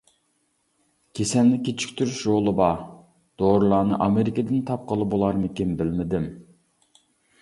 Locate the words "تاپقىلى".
4.71-5.07